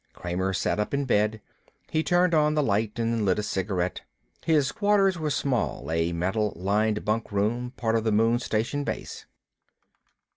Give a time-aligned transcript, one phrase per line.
[0.13, 1.41] Kramer sat up in bed.
[1.91, 4.01] He turned on the light and lit a cigarette.
[4.43, 9.27] His quarters were small, a metal lined bunk room, part of the moon station base.